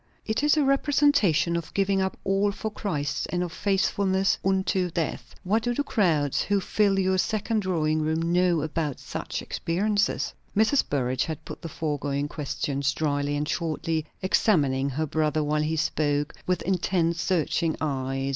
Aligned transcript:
"It 0.25 0.41
is 0.41 0.57
a 0.57 0.63
representation 0.63 1.55
of 1.55 1.75
giving 1.75 2.01
up 2.01 2.17
all 2.23 2.51
for 2.51 2.71
Christ, 2.71 3.27
and 3.29 3.43
of 3.43 3.51
faithfulness 3.53 4.35
unto 4.43 4.89
death. 4.89 5.35
What 5.43 5.61
do 5.61 5.75
the 5.75 5.83
crowds 5.83 6.41
who 6.41 6.59
fill 6.59 6.97
your 6.97 7.19
second 7.19 7.59
drawing 7.59 8.01
room 8.01 8.19
know 8.33 8.61
about 8.63 8.99
such 8.99 9.43
experience?" 9.43 10.09
Mrs. 10.57 10.83
Burrage 10.89 11.25
had 11.25 11.45
put 11.45 11.61
the 11.61 11.69
foregoing 11.69 12.27
questions 12.29 12.91
dryly 12.93 13.35
and 13.37 13.47
shortly, 13.47 14.07
examining 14.23 14.89
her 14.89 15.05
brother 15.05 15.43
while 15.43 15.61
he 15.61 15.75
spoke, 15.75 16.33
with 16.47 16.63
intent, 16.63 17.15
searching 17.17 17.75
eyes. 17.79 18.29